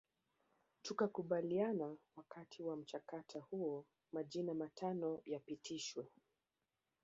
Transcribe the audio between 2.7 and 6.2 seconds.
mchakato huo majina matano yapitishwe